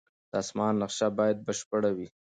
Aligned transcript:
د 0.31 0.33
اسمان 0.43 0.73
نقشه 0.81 1.07
باید 1.17 1.37
بشپړه 1.47 1.91
وي. 1.97 2.07